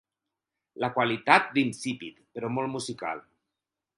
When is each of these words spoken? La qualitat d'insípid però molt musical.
La 0.85 0.89
qualitat 0.95 1.51
d'insípid 1.59 2.17
però 2.39 2.51
molt 2.57 2.75
musical. 2.79 3.25